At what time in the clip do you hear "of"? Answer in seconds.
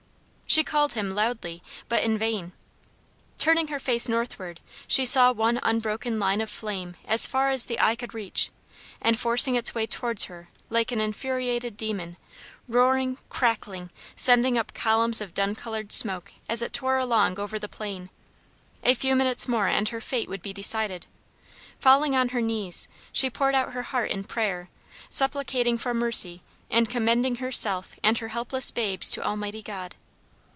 6.41-6.49, 15.21-15.33